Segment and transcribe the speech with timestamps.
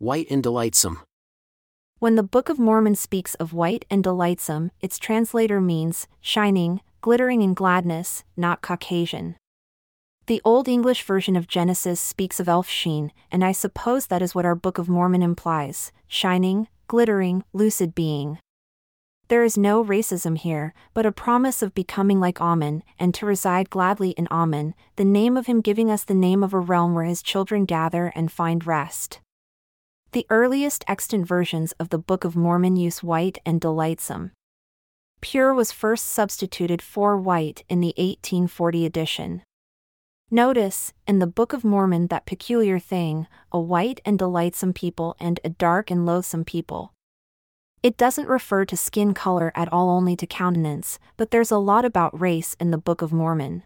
[0.00, 1.00] White and delightsome.
[1.98, 7.42] When the Book of Mormon speaks of white and delightsome, its translator means shining, glittering
[7.42, 9.34] in gladness, not Caucasian.
[10.26, 14.36] The Old English version of Genesis speaks of elf sheen, and I suppose that is
[14.36, 18.38] what our Book of Mormon implies shining, glittering, lucid being.
[19.26, 23.68] There is no racism here, but a promise of becoming like Amun, and to reside
[23.68, 27.04] gladly in Amun, the name of him giving us the name of a realm where
[27.04, 29.18] his children gather and find rest.
[30.12, 34.32] The earliest extant versions of the Book of Mormon use white and delightsome.
[35.20, 39.42] Pure was first substituted for white in the 1840 edition.
[40.30, 45.40] Notice, in the Book of Mormon, that peculiar thing a white and delightsome people and
[45.44, 46.94] a dark and loathsome people.
[47.82, 51.84] It doesn't refer to skin color at all, only to countenance, but there's a lot
[51.84, 53.62] about race in the Book of Mormon.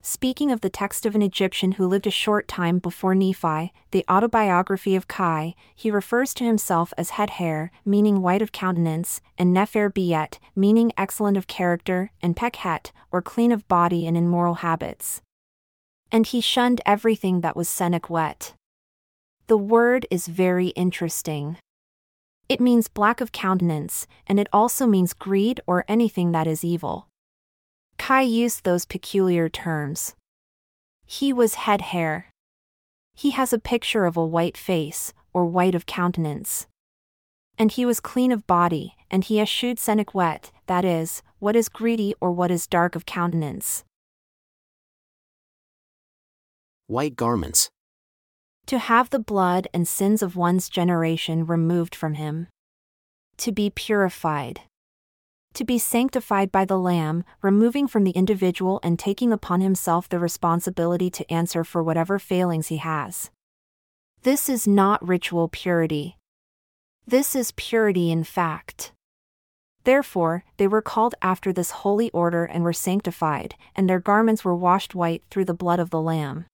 [0.00, 4.04] Speaking of the text of an Egyptian who lived a short time before Nephi, the
[4.08, 9.52] autobiography of Kai, he refers to himself as het hair, meaning white of countenance, and
[9.52, 14.54] Nefer Biet, meaning excellent of character, and Pekhet, or clean of body and in moral
[14.54, 15.20] habits.
[16.12, 18.54] And he shunned everything that was Senech wet.
[19.48, 21.58] The word is very interesting.
[22.48, 27.08] It means black of countenance, and it also means greed or anything that is evil.
[27.98, 30.14] Kai used those peculiar terms.
[31.04, 32.26] He was head hair.
[33.14, 36.66] He has a picture of a white face, or white of countenance.
[37.58, 41.68] And he was clean of body, and he eschewed Senech wet, that is, what is
[41.68, 43.84] greedy or what is dark of countenance.
[46.86, 47.68] White garments.
[48.66, 52.48] To have the blood and sins of one's generation removed from him.
[53.38, 54.62] To be purified.
[55.54, 60.18] To be sanctified by the Lamb, removing from the individual and taking upon himself the
[60.18, 63.30] responsibility to answer for whatever failings he has.
[64.22, 66.16] This is not ritual purity.
[67.06, 68.92] This is purity in fact.
[69.84, 74.54] Therefore, they were called after this holy order and were sanctified, and their garments were
[74.54, 76.46] washed white through the blood of the Lamb.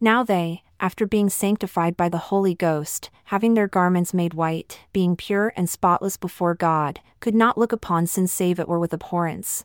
[0.00, 5.16] Now they, after being sanctified by the Holy Ghost, having their garments made white, being
[5.16, 9.64] pure and spotless before God, could not look upon sin save it were with abhorrence.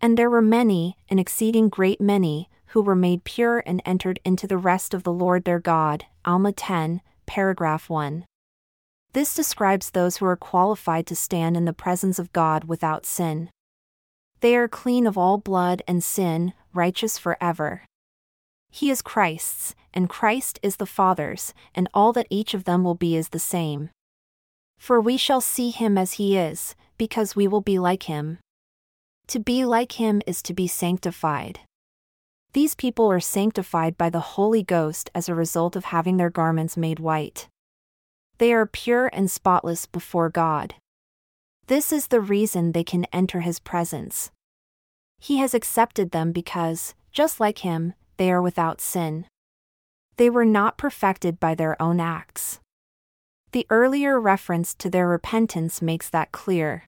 [0.00, 4.46] And there were many, an exceeding great many, who were made pure and entered into
[4.46, 6.04] the rest of the Lord their God.
[6.24, 8.24] Alma 10, paragraph 1.
[9.12, 13.50] This describes those who are qualified to stand in the presence of God without sin.
[14.40, 17.82] They are clean of all blood and sin, righteous forever.
[18.70, 22.94] He is Christ's, and Christ is the Father's, and all that each of them will
[22.94, 23.90] be is the same.
[24.78, 28.38] For we shall see him as he is, because we will be like him.
[29.28, 31.60] To be like him is to be sanctified.
[32.52, 36.76] These people are sanctified by the Holy Ghost as a result of having their garments
[36.76, 37.48] made white.
[38.38, 40.74] They are pure and spotless before God.
[41.66, 44.32] This is the reason they can enter his presence.
[45.20, 49.24] He has accepted them because, just like him, they are without sin.
[50.18, 52.60] They were not perfected by their own acts.
[53.52, 56.84] The earlier reference to their repentance makes that clear.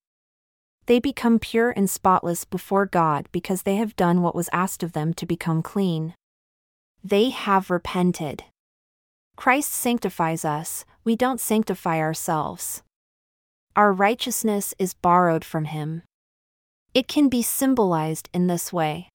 [0.85, 4.93] They become pure and spotless before God because they have done what was asked of
[4.93, 6.13] them to become clean.
[7.03, 8.45] They have repented.
[9.35, 12.83] Christ sanctifies us, we don't sanctify ourselves.
[13.75, 16.03] Our righteousness is borrowed from Him.
[16.93, 19.09] It can be symbolized in this way.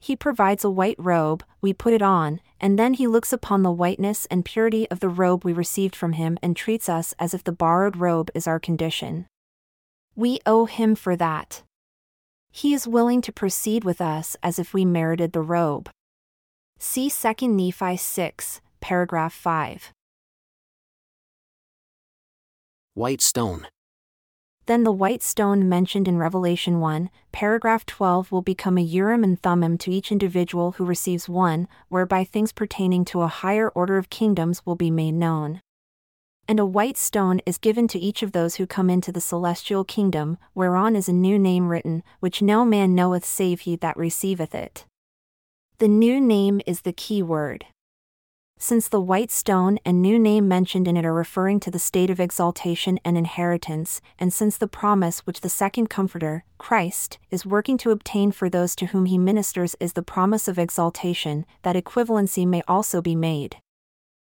[0.00, 3.72] He provides a white robe, we put it on, and then he looks upon the
[3.72, 7.42] whiteness and purity of the robe we received from him and treats us as if
[7.42, 9.26] the borrowed robe is our condition.
[10.14, 11.62] We owe him for that.
[12.50, 15.90] He is willing to proceed with us as if we merited the robe.
[16.78, 19.92] See 2 Nephi 6, paragraph 5.
[22.94, 23.66] White stone.
[24.68, 29.40] Then the white stone mentioned in Revelation 1, paragraph 12 will become a Urim and
[29.40, 34.10] Thummim to each individual who receives one, whereby things pertaining to a higher order of
[34.10, 35.62] kingdoms will be made known.
[36.46, 39.84] And a white stone is given to each of those who come into the celestial
[39.84, 44.54] kingdom, whereon is a new name written, which no man knoweth save he that receiveth
[44.54, 44.84] it.
[45.78, 47.64] The new name is the key word
[48.58, 52.10] since the white stone and new name mentioned in it are referring to the state
[52.10, 57.78] of exaltation and inheritance, and since the promise which the second Comforter, Christ, is working
[57.78, 62.46] to obtain for those to whom he ministers is the promise of exaltation, that equivalency
[62.46, 63.58] may also be made.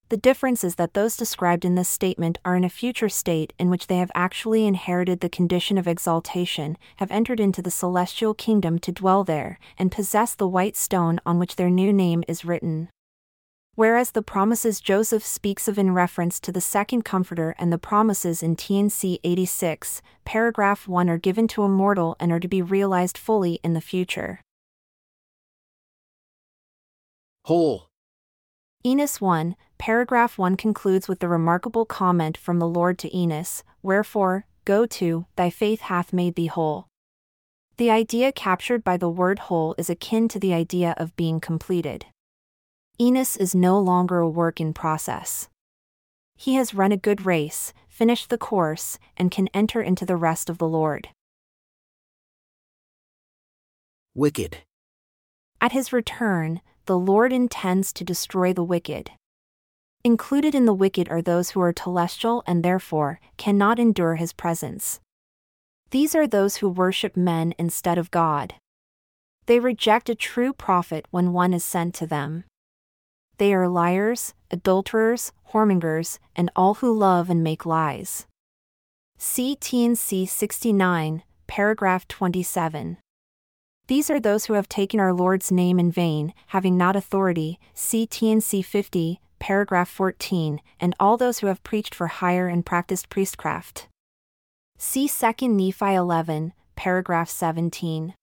[0.09, 3.69] The difference is that those described in this statement are in a future state in
[3.69, 8.79] which they have actually inherited the condition of exaltation, have entered into the celestial kingdom
[8.81, 12.89] to dwell there, and possess the white stone on which their new name is written.
[13.79, 18.43] Whereas the promises Joseph speaks of in reference to the second comforter and the promises
[18.43, 23.17] in TNC 86, paragraph 1 are given to a mortal and are to be realized
[23.17, 24.41] fully in the future.
[27.45, 27.87] Whole.
[28.85, 34.45] Enos 1, paragraph 1 concludes with the remarkable comment from the Lord to Enos Wherefore,
[34.65, 36.89] go to, thy faith hath made thee whole.
[37.77, 42.07] The idea captured by the word whole is akin to the idea of being completed.
[43.01, 45.49] Enos is no longer a work in process.
[46.37, 50.51] He has run a good race, finished the course, and can enter into the rest
[50.51, 51.09] of the Lord.
[54.17, 54.59] Wicked.
[55.61, 59.13] At his return, the Lord intends to destroy the wicked.
[60.03, 64.99] Included in the wicked are those who are telestial and therefore cannot endure his presence.
[65.91, 68.55] These are those who worship men instead of God.
[69.47, 72.43] They reject a true prophet when one is sent to them.
[73.39, 78.27] They are liars, adulterers, whoremongers, and all who love and make lies.
[79.17, 82.99] See TNC 69, paragraph 27.
[83.87, 88.07] These are those who have taken our Lord's name in vain, having not authority, see
[88.07, 93.89] TNC 50, paragraph 14, and all those who have preached for hire and practiced priestcraft.
[94.77, 98.15] See 2 Nephi 11, paragraph 17.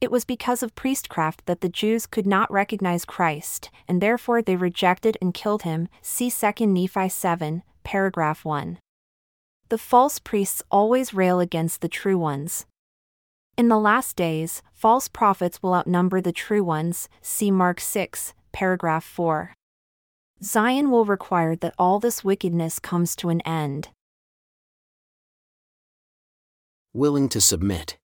[0.00, 4.56] It was because of priestcraft that the Jews could not recognize Christ, and therefore they
[4.56, 5.88] rejected and killed him.
[6.02, 8.78] See 2 Nephi 7, paragraph 1.
[9.68, 12.66] The false priests always rail against the true ones.
[13.56, 17.08] In the last days, false prophets will outnumber the true ones.
[17.22, 19.54] See Mark 6, paragraph 4.
[20.42, 23.88] Zion will require that all this wickedness comes to an end.
[26.92, 27.96] Willing to submit.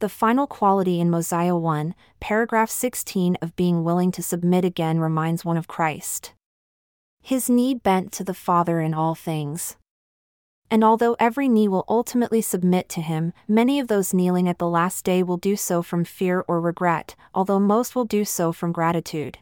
[0.00, 5.44] The final quality in Mosiah 1, paragraph 16 of being willing to submit again reminds
[5.44, 6.34] one of Christ.
[7.20, 9.76] His knee bent to the Father in all things.
[10.70, 14.68] And although every knee will ultimately submit to him, many of those kneeling at the
[14.68, 18.70] last day will do so from fear or regret, although most will do so from
[18.70, 19.38] gratitude.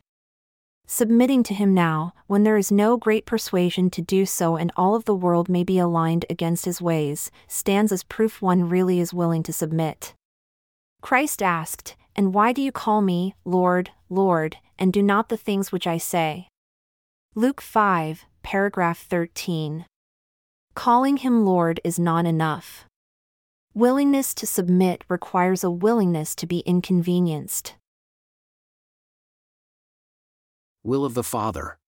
[0.87, 4.94] Submitting to him now, when there is no great persuasion to do so and all
[4.94, 9.12] of the world may be aligned against his ways, stands as proof one really is
[9.12, 10.14] willing to submit.
[11.03, 15.71] Christ asked, And why do you call me, Lord, Lord, and do not the things
[15.71, 16.49] which I say?
[17.35, 19.87] Luke 5, paragraph 13.
[20.75, 22.87] Calling him Lord is not enough.
[23.75, 27.75] Willingness to submit requires a willingness to be inconvenienced.
[30.83, 31.79] Will of the Father.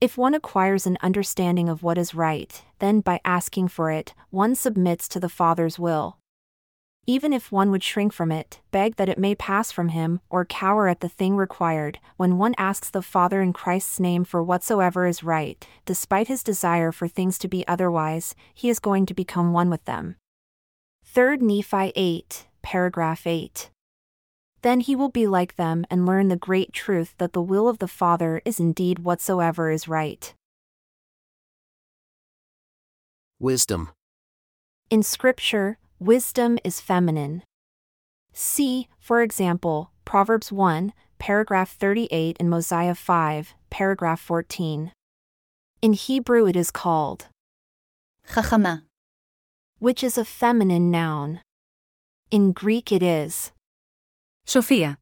[0.00, 4.54] If one acquires an understanding of what is right, then by asking for it, one
[4.54, 6.17] submits to the Father's will
[7.08, 10.44] even if one would shrink from it, beg that it may pass from him, or
[10.44, 15.06] cower at the thing required, when one asks the Father in Christ's name for whatsoever
[15.06, 19.54] is right, despite his desire for things to be otherwise, he is going to become
[19.54, 20.16] one with them.
[21.06, 23.70] 3 Nephi 8, paragraph 8.
[24.60, 27.78] Then he will be like them and learn the great truth that the will of
[27.78, 30.34] the Father is indeed whatsoever is right.
[33.40, 33.88] Wisdom.
[34.90, 37.42] In Scripture, Wisdom is feminine.
[38.32, 44.92] See, for example, Proverbs 1, paragraph 38 and Mosiah 5, paragraph 14.
[45.82, 47.26] In Hebrew it is called
[48.30, 48.84] Chachama,
[49.80, 51.40] which is a feminine noun.
[52.30, 53.50] In Greek it is
[54.44, 54.98] Sophia,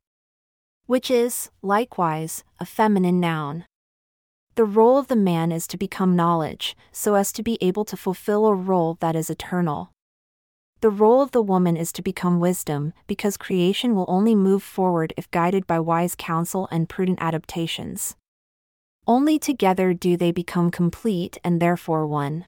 [0.86, 3.66] which is, likewise, a feminine noun.
[4.54, 7.98] The role of the man is to become knowledge, so as to be able to
[7.98, 9.90] fulfill a role that is eternal.
[10.80, 15.14] The role of the woman is to become wisdom, because creation will only move forward
[15.16, 18.14] if guided by wise counsel and prudent adaptations.
[19.06, 22.44] Only together do they become complete and therefore one.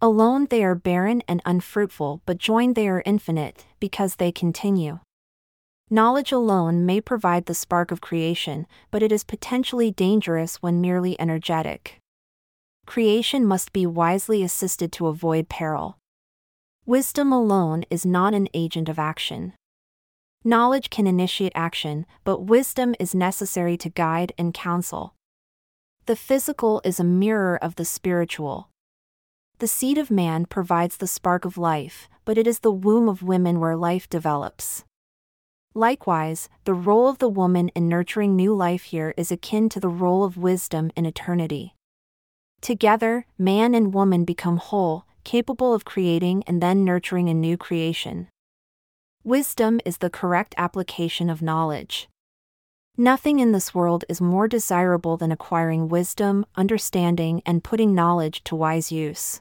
[0.00, 5.00] Alone they are barren and unfruitful, but joined they are infinite, because they continue.
[5.90, 11.20] Knowledge alone may provide the spark of creation, but it is potentially dangerous when merely
[11.20, 11.98] energetic.
[12.86, 15.98] Creation must be wisely assisted to avoid peril.
[16.86, 19.52] Wisdom alone is not an agent of action.
[20.42, 25.14] Knowledge can initiate action, but wisdom is necessary to guide and counsel.
[26.06, 28.68] The physical is a mirror of the spiritual.
[29.60, 33.22] The seed of man provides the spark of life, but it is the womb of
[33.22, 34.84] women where life develops.
[35.74, 39.88] Likewise, the role of the woman in nurturing new life here is akin to the
[39.88, 41.76] role of wisdom in eternity.
[42.60, 48.28] Together, man and woman become whole, capable of creating and then nurturing a new creation.
[49.24, 52.08] Wisdom is the correct application of knowledge.
[52.96, 58.54] Nothing in this world is more desirable than acquiring wisdom, understanding, and putting knowledge to
[58.54, 59.40] wise use.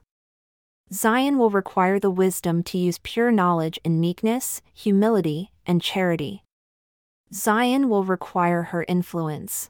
[0.93, 6.43] Zion will require the wisdom to use pure knowledge in meekness, humility, and charity.
[7.33, 9.69] Zion will require her influence.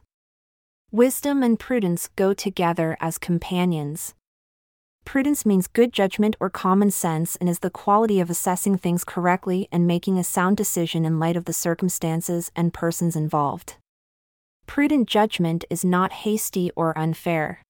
[0.90, 4.14] Wisdom and prudence go together as companions.
[5.04, 9.68] Prudence means good judgment or common sense and is the quality of assessing things correctly
[9.70, 13.76] and making a sound decision in light of the circumstances and persons involved.
[14.66, 17.62] Prudent judgment is not hasty or unfair.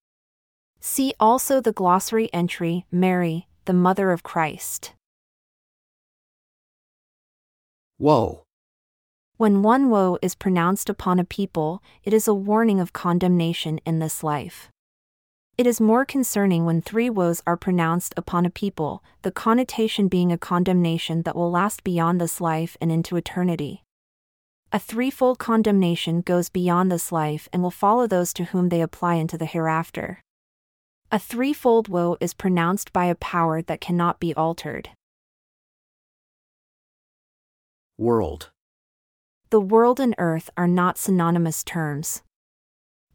[0.81, 4.93] See also the glossary entry Mary, the Mother of Christ.
[7.99, 8.43] Woe.
[9.37, 13.99] When one woe is pronounced upon a people, it is a warning of condemnation in
[13.99, 14.72] this life.
[15.59, 20.33] It is more concerning when three woes are pronounced upon a people, the connotation being
[20.33, 23.85] a condemnation that will last beyond this life and into eternity.
[24.73, 29.17] A threefold condemnation goes beyond this life and will follow those to whom they apply
[29.17, 30.23] into the hereafter.
[31.11, 34.89] A threefold woe is pronounced by a power that cannot be altered.
[37.99, 38.51] World.
[39.51, 42.23] The world and earth are not synonymous terms.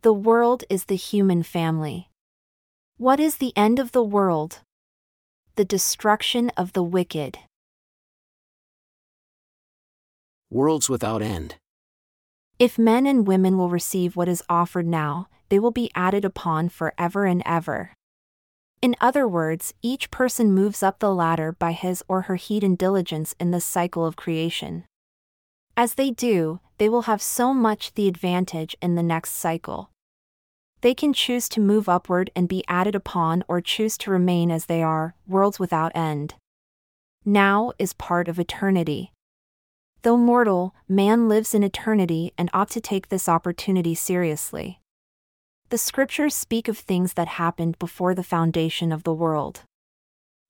[0.04, 2.12] The world is the human family.
[3.00, 4.62] What is the end of the world?
[5.56, 7.38] The destruction of the wicked.
[10.50, 11.58] Worlds without end.
[12.58, 16.70] If men and women will receive what is offered now, they will be added upon
[16.70, 17.94] forever and ever.
[18.82, 22.76] In other words, each person moves up the ladder by his or her heed and
[22.76, 24.86] diligence in this cycle of creation.
[25.76, 29.92] As they do, they will have so much the advantage in the next cycle.
[30.82, 34.66] They can choose to move upward and be added upon or choose to remain as
[34.66, 36.36] they are, worlds without end.
[37.26, 39.12] Now is part of eternity.
[40.04, 44.80] Though mortal, man lives in eternity and ought to take this opportunity seriously.
[45.70, 49.64] The scriptures speak of things that happened before the foundation of the world.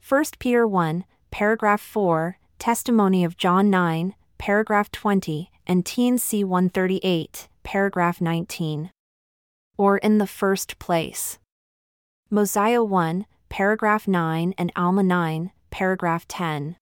[0.07, 8.21] 1 Peter 1, paragraph 4, Testimony of John 9, paragraph 20, and TNC 138, paragraph
[8.21, 8.91] 19.
[9.77, 11.37] Or in the first place.
[12.29, 16.77] Mosiah 1, paragraph 9 and Alma 9, paragraph 10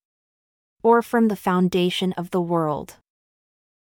[0.86, 2.98] or from the foundation of the world.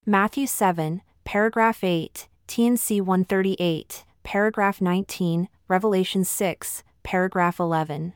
[0.06, 8.14] Matthew 7, paragraph 8, TNC 138, paragraph 19, Revelation 6, paragraph 11.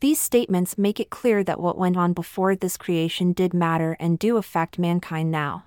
[0.00, 4.18] These statements make it clear that what went on before this creation did matter and
[4.18, 5.66] do affect mankind now.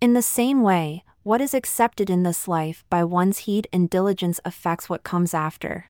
[0.00, 4.38] In the same way, what is accepted in this life by one's heed and diligence
[4.44, 5.88] affects what comes after.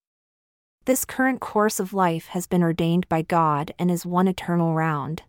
[0.87, 5.25] This current course of life has been ordained by God and is one eternal round.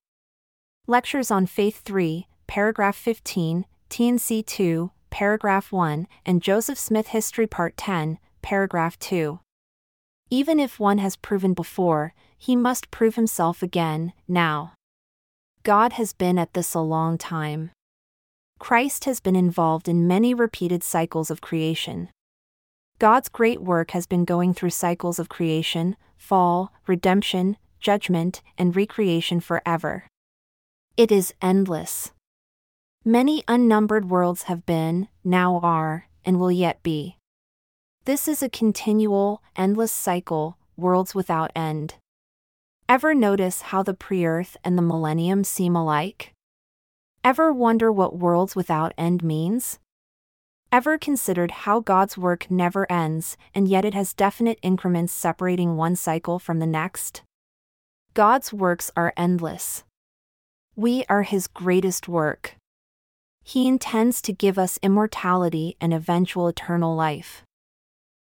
[0.88, 7.76] Lectures on Faith 3, paragraph 15, TNC 2, paragraph 1, and Joseph Smith History Part
[7.76, 9.42] 10, paragraph 2.
[10.30, 14.72] Even if one has proven before, he must prove himself again, now.
[15.64, 17.72] God has been at this a long time.
[18.60, 22.10] Christ has been involved in many repeated cycles of creation.
[23.00, 29.40] God's great work has been going through cycles of creation, fall, redemption, judgment, and recreation
[29.40, 30.06] forever.
[30.98, 32.12] It is endless.
[33.06, 37.18] Many unnumbered worlds have been, now are, and will yet be.
[38.06, 41.96] This is a continual, endless cycle, worlds without end.
[42.90, 46.34] Ever notice how the pre earth and the millennium seem alike?
[47.24, 49.80] Ever wonder what worlds without end means?
[50.72, 55.96] Ever considered how God's work never ends, and yet it has definite increments separating one
[55.96, 57.22] cycle from the next?
[58.14, 59.84] God's works are endless.
[60.76, 62.56] We are His greatest work.
[63.44, 67.44] He intends to give us immortality and eventual eternal life.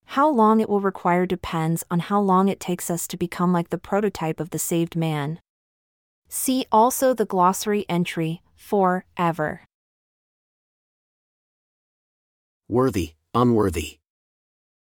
[0.06, 3.70] How long it will require depends on how long it takes us to become like
[3.70, 5.38] the prototype of the saved man.
[6.28, 9.62] See also the glossary entry for ever.
[12.68, 13.98] Worthy, unworthy.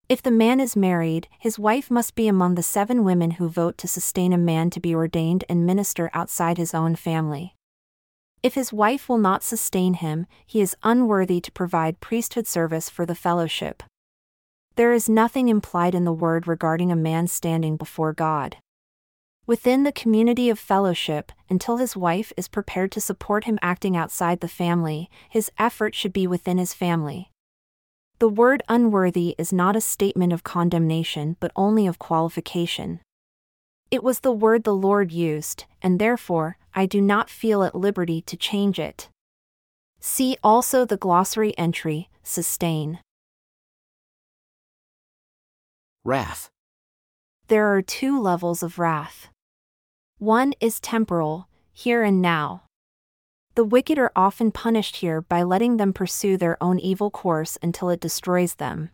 [0.07, 3.77] If the man is married, his wife must be among the seven women who vote
[3.79, 7.55] to sustain a man to be ordained and minister outside his own family.
[8.43, 13.05] If his wife will not sustain him, he is unworthy to provide priesthood service for
[13.05, 13.81] the fellowship.
[14.75, 18.57] There is nothing implied in the word regarding a man standing before God.
[19.45, 24.39] Within the community of fellowship, until his wife is prepared to support him acting outside
[24.39, 27.29] the family, his effort should be within his family.
[28.19, 33.01] The word unworthy is not a statement of condemnation but only of qualification.
[33.91, 38.21] It was the word the Lord used, and therefore, I do not feel at liberty
[38.21, 39.09] to change it.
[39.99, 42.99] See also the glossary entry, sustain.
[46.05, 46.49] Wrath.
[47.49, 49.27] There are two levels of wrath.
[50.23, 52.63] One is temporal, here and now.
[53.55, 57.89] The wicked are often punished here by letting them pursue their own evil course until
[57.89, 58.91] it destroys them.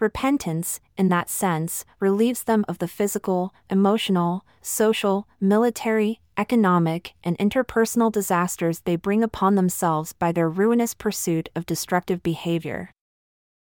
[0.00, 8.10] Repentance, in that sense, relieves them of the physical, emotional, social, military, economic, and interpersonal
[8.10, 12.90] disasters they bring upon themselves by their ruinous pursuit of destructive behavior.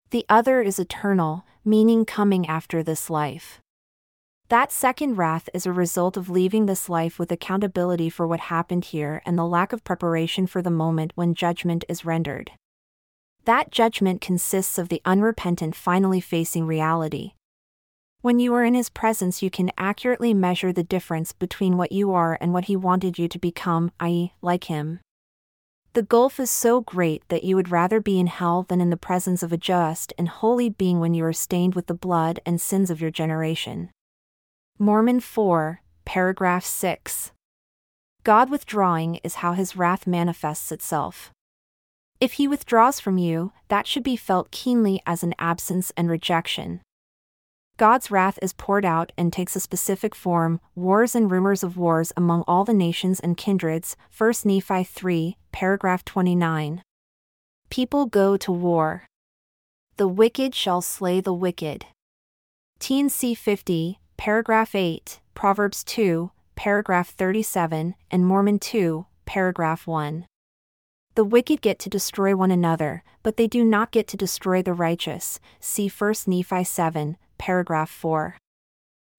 [0.09, 3.62] The other is eternal, meaning coming after this life.
[4.53, 8.85] That second wrath is a result of leaving this life with accountability for what happened
[8.85, 12.51] here and the lack of preparation for the moment when judgment is rendered.
[13.47, 17.33] That judgment consists of the unrepentant finally facing reality.
[18.21, 22.13] When you are in His presence, you can accurately measure the difference between what you
[22.13, 25.01] are and what He wanted you to become, i.e., like Him.
[25.95, 28.99] The gulf is so great that you would rather be in hell than in the
[28.99, 32.61] presence of a just and holy being when you are stained with the blood and
[32.61, 33.89] sins of your generation.
[34.79, 37.31] Mormon 4, paragraph 6.
[38.25, 41.31] God withdrawing is how his wrath manifests itself.
[42.21, 46.81] If he withdraws from you, that should be felt keenly as an absence and rejection.
[47.77, 52.13] God's wrath is poured out and takes a specific form wars and rumors of wars
[52.17, 53.97] among all the nations and kindreds.
[54.17, 56.83] 1 Nephi 3, paragraph 29.
[57.71, 59.07] People go to war.
[59.97, 61.87] The wicked shall slay the wicked.
[62.79, 70.27] TNC 50, paragraph 8, Proverbs 2, paragraph 37, and Mormon 2, paragraph 1.
[71.15, 74.73] The wicked get to destroy one another, but they do not get to destroy the
[74.73, 75.41] righteous.
[75.61, 78.37] See 1 Nephi 7, paragraph 4.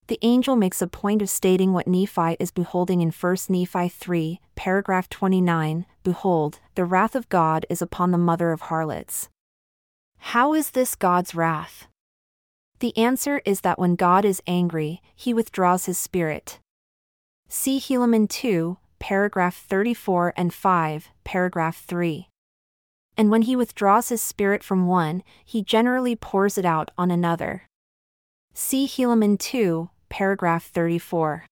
[0.07, 4.41] The angel makes a point of stating what Nephi is beholding in 1 Nephi 3,
[4.55, 9.29] paragraph 29 Behold, the wrath of God is upon the mother of harlots.
[10.17, 11.88] How is this God's wrath?
[12.83, 16.59] The answer is that when God is angry, he withdraws his spirit.
[17.47, 22.27] See Helaman 2, paragraph 34 and 5, paragraph 3.
[23.15, 27.69] And when he withdraws his spirit from one, he generally pours it out on another.
[28.53, 31.46] See Helaman 2, paragraph 34.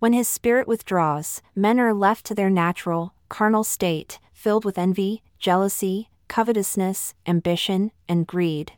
[0.00, 5.22] When his spirit withdraws, men are left to their natural, carnal state, filled with envy,
[5.38, 8.72] jealousy, covetousness, ambition, and greed.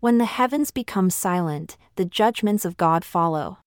[0.00, 3.58] When the heavens become silent, the judgments of God follow.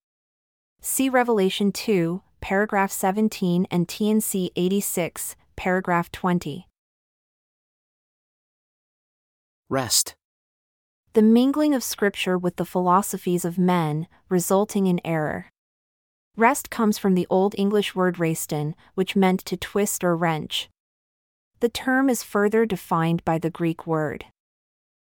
[0.79, 6.67] See Revelation 2, paragraph 17 and TNC 86, paragraph 20.
[9.69, 10.15] Wrest.
[11.13, 15.49] The mingling of scripture with the philosophies of men, resulting in error.
[16.37, 20.69] Wrest comes from the Old English word resten, which meant to twist or wrench.
[21.59, 24.25] The term is further defined by the Greek word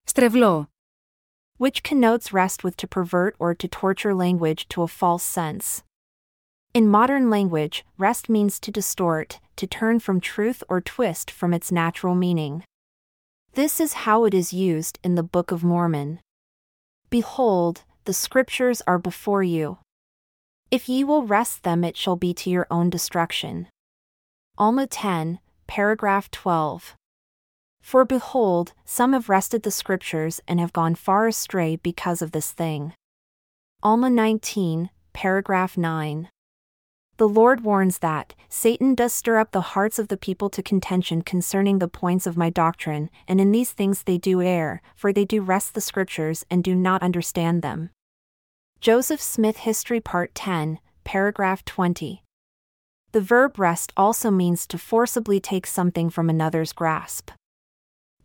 [0.08, 0.68] strevlo,
[1.58, 5.84] which connotes wrest with to pervert or to torture language to a false sense.
[6.74, 11.72] In modern language, wrest means to distort, to turn from truth or twist from its
[11.72, 12.64] natural meaning.
[13.54, 16.20] This is how it is used in the Book of Mormon.
[17.10, 19.80] Behold, the scriptures are before you.
[20.70, 23.68] If ye will wrest them, it shall be to your own destruction.
[24.58, 26.97] Alma 10, paragraph 12.
[27.88, 32.52] For behold, some have wrested the scriptures and have gone far astray because of this
[32.52, 32.92] thing.
[33.82, 36.28] Alma 19, paragraph 9.
[37.16, 41.22] The Lord warns that Satan does stir up the hearts of the people to contention
[41.22, 45.24] concerning the points of my doctrine, and in these things they do err, for they
[45.24, 47.92] do wrest the scriptures and do not understand them.
[48.82, 52.22] Joseph Smith History Part 10, paragraph 20.
[53.14, 57.32] The verb wrest also means to forcibly take something from another's grasp.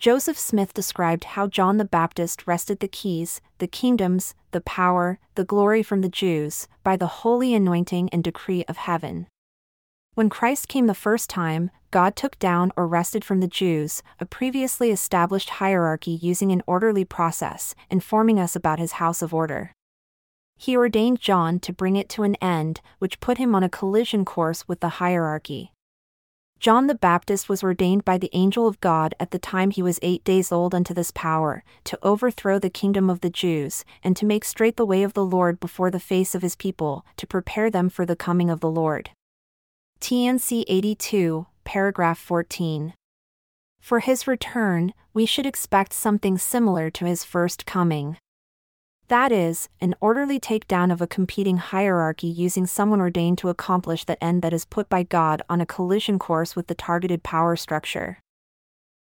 [0.03, 5.45] Joseph Smith described how John the Baptist wrested the keys, the kingdoms, the power, the
[5.45, 9.29] glory from the Jews, by the holy anointing and decree of heaven.
[10.15, 14.27] When Christ came the first time, God took down or wrested from the Jews a
[14.27, 19.71] previously established hierarchy using an orderly process, informing us about his house of order.
[20.57, 24.25] He ordained John to bring it to an end, which put him on a collision
[24.25, 25.71] course with the hierarchy.
[26.63, 29.99] John the Baptist was ordained by the angel of God at the time he was
[30.01, 34.25] eight days old unto this power, to overthrow the kingdom of the Jews, and to
[34.25, 37.69] make straight the way of the Lord before the face of his people, to prepare
[37.69, 39.11] them for the coming of the Lord.
[40.01, 42.95] TNC 82, paragraph 14.
[43.81, 48.19] For his return, we should expect something similar to his first coming.
[49.13, 54.17] That is, an orderly takedown of a competing hierarchy using someone ordained to accomplish that
[54.23, 58.22] end that is put by God on a collision course with the targeted power structure.